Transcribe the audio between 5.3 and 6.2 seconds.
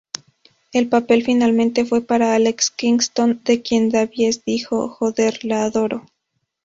la adoro!".